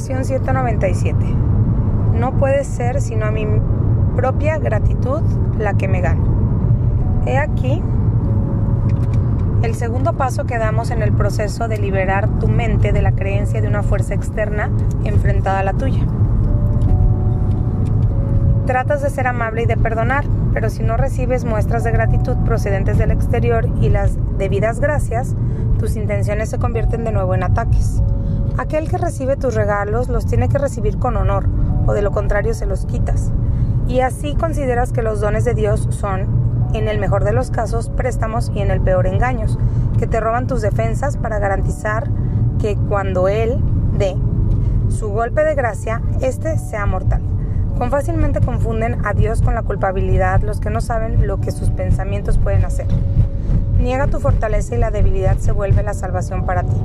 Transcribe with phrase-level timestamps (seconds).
[0.00, 1.14] Lección 197.
[2.14, 3.46] No puede ser sino a mi
[4.16, 5.20] propia gratitud
[5.58, 6.24] la que me gano.
[7.26, 7.82] He aquí
[9.62, 13.60] el segundo paso que damos en el proceso de liberar tu mente de la creencia
[13.60, 14.70] de una fuerza externa
[15.04, 16.06] enfrentada a la tuya.
[18.64, 22.96] Tratas de ser amable y de perdonar, pero si no recibes muestras de gratitud procedentes
[22.96, 25.36] del exterior y las debidas gracias,
[25.78, 28.02] tus intenciones se convierten de nuevo en ataques.
[28.60, 31.46] Aquel que recibe tus regalos los tiene que recibir con honor,
[31.86, 33.30] o de lo contrario se los quitas.
[33.88, 36.26] Y así consideras que los dones de Dios son,
[36.74, 39.58] en el mejor de los casos, préstamos y en el peor engaños,
[39.98, 42.10] que te roban tus defensas para garantizar
[42.58, 43.56] que cuando Él
[43.96, 44.14] dé
[44.90, 47.22] su golpe de gracia, éste sea mortal.
[47.78, 51.70] Cuán fácilmente confunden a Dios con la culpabilidad los que no saben lo que sus
[51.70, 52.88] pensamientos pueden hacer.
[53.80, 56.76] Niega tu fortaleza y la debilidad se vuelve la salvación para ti.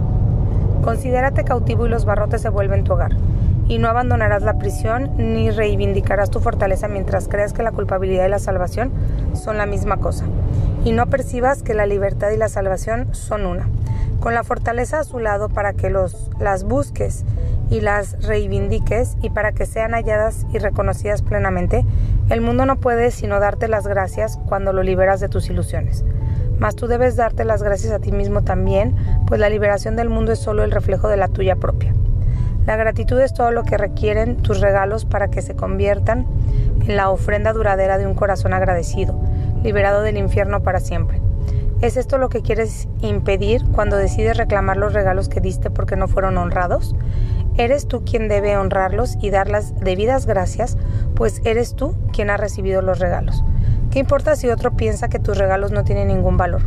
[0.86, 3.18] Considérate cautivo y los barrotes se vuelven tu hogar.
[3.68, 8.30] Y no abandonarás la prisión ni reivindicarás tu fortaleza mientras creas que la culpabilidad y
[8.30, 8.92] la salvación
[9.34, 10.26] son la misma cosa.
[10.84, 13.68] Y no percibas que la libertad y la salvación son una.
[14.20, 17.26] Con la fortaleza a su lado para que los, las busques
[17.72, 21.84] y las reivindiques y para que sean halladas y reconocidas plenamente,
[22.30, 26.06] el mundo no puede sino darte las gracias cuando lo liberas de tus ilusiones
[26.60, 28.96] mas tú debes darte las gracias a ti mismo también,
[29.28, 31.94] pues la liberación del mundo es solo el reflejo de la tuya propia.
[32.66, 36.26] La gratitud es todo lo que requieren tus regalos para que se conviertan
[36.88, 39.20] en la ofrenda duradera de un corazón agradecido,
[39.64, 41.22] liberado del infierno para siempre.
[41.82, 46.08] ¿Es esto lo que quieres impedir cuando decides reclamar los regalos que diste porque no
[46.08, 46.96] fueron honrados?
[47.58, 50.78] Eres tú quien debe honrarlos y dar las debidas gracias,
[51.16, 53.44] pues eres tú quien ha recibido los regalos.
[53.96, 56.64] ¿Qué importa si otro piensa que tus regalos no tienen ningún valor?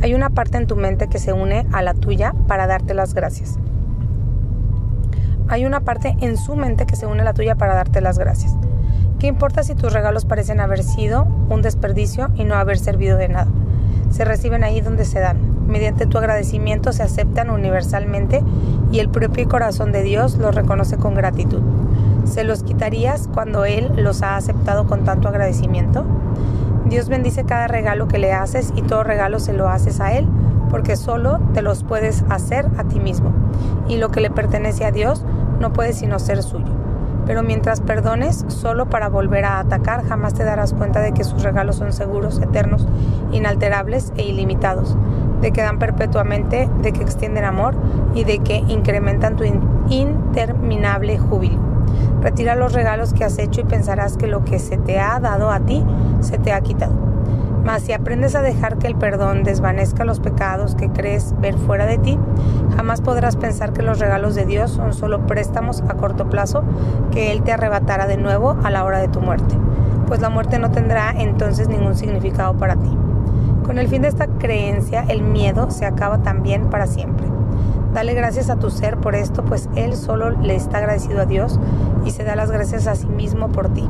[0.00, 3.12] Hay una parte en tu mente que se une a la tuya para darte las
[3.12, 3.58] gracias.
[5.48, 8.18] Hay una parte en su mente que se une a la tuya para darte las
[8.18, 8.54] gracias.
[9.18, 13.28] ¿Qué importa si tus regalos parecen haber sido un desperdicio y no haber servido de
[13.28, 13.50] nada?
[14.10, 15.66] Se reciben ahí donde se dan.
[15.68, 18.42] Mediante tu agradecimiento se aceptan universalmente
[18.90, 21.60] y el propio corazón de Dios los reconoce con gratitud.
[22.24, 26.06] ¿Se los quitarías cuando Él los ha aceptado con tanto agradecimiento?
[26.86, 30.26] Dios bendice cada regalo que le haces y todo regalo se lo haces a Él,
[30.70, 33.30] porque solo te los puedes hacer a ti mismo.
[33.88, 35.24] Y lo que le pertenece a Dios
[35.60, 36.72] no puede sino ser suyo.
[37.26, 41.42] Pero mientras perdones solo para volver a atacar, jamás te darás cuenta de que sus
[41.42, 42.86] regalos son seguros, eternos,
[43.30, 44.96] inalterables e ilimitados,
[45.40, 47.74] de que dan perpetuamente, de que extienden amor
[48.14, 49.44] y de que incrementan tu
[49.88, 51.71] interminable júbilo.
[52.22, 55.50] Retira los regalos que has hecho y pensarás que lo que se te ha dado
[55.50, 55.84] a ti
[56.20, 56.94] se te ha quitado.
[57.64, 61.86] Mas si aprendes a dejar que el perdón desvanezca los pecados que crees ver fuera
[61.86, 62.18] de ti,
[62.76, 66.64] jamás podrás pensar que los regalos de Dios son solo préstamos a corto plazo
[67.12, 69.56] que Él te arrebatará de nuevo a la hora de tu muerte,
[70.06, 72.96] pues la muerte no tendrá entonces ningún significado para ti.
[73.64, 77.31] Con el fin de esta creencia, el miedo se acaba también para siempre.
[77.92, 81.60] Dale gracias a tu ser por esto, pues Él solo le está agradecido a Dios
[82.04, 83.88] y se da las gracias a sí mismo por ti.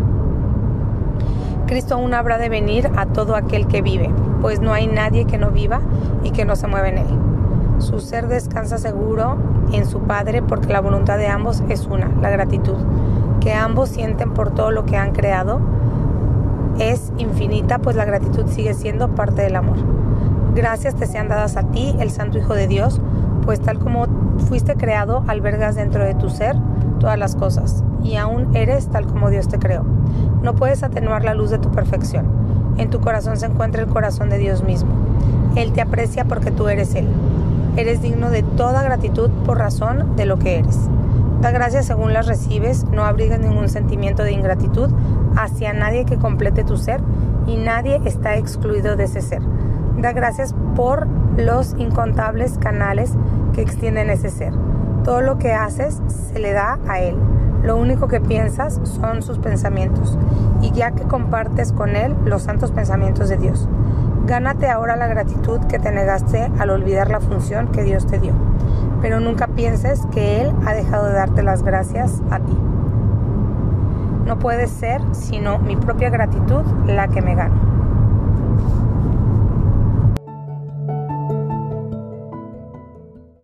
[1.67, 5.39] Cristo aún habrá de venir a todo aquel que vive, pues no hay nadie que
[5.39, 5.81] no viva
[6.23, 7.07] y que no se mueva en Él.
[7.79, 9.37] Su ser descansa seguro
[9.73, 12.77] en su Padre porque la voluntad de ambos es una, la gratitud,
[13.41, 15.61] que ambos sienten por todo lo que han creado
[16.79, 19.77] es infinita, pues la gratitud sigue siendo parte del amor.
[20.55, 23.01] Gracias te sean dadas a ti, el Santo Hijo de Dios,
[23.43, 24.07] pues tal como
[24.49, 26.57] fuiste creado, albergas dentro de tu ser
[26.99, 29.85] todas las cosas, y aún eres tal como Dios te creó.
[30.43, 32.27] No puedes atenuar la luz de tu perfección.
[32.79, 34.91] En tu corazón se encuentra el corazón de Dios mismo.
[35.57, 37.09] Él te aprecia porque tú eres Él.
[37.77, 40.79] Eres digno de toda gratitud por razón de lo que eres.
[41.41, 44.91] Da gracias según las recibes, no abrigas ningún sentimiento de ingratitud
[45.37, 47.01] hacia nadie que complete tu ser
[47.47, 49.43] y nadie está excluido de ese ser.
[49.99, 51.07] Da gracias por
[51.37, 53.15] los incontables canales
[53.53, 54.53] que extienden ese ser.
[55.05, 56.01] Todo lo que haces
[56.33, 57.17] se le da a Él.
[57.63, 60.19] Lo único que piensas son sus pensamientos,
[60.61, 63.69] y ya que compartes con Él los santos pensamientos de Dios.
[64.27, 68.33] Gánate ahora la gratitud que te negaste al olvidar la función que Dios te dio,
[69.01, 72.57] pero nunca pienses que Él ha dejado de darte las gracias a ti.
[74.27, 77.55] No puede ser sino mi propia gratitud la que me gana.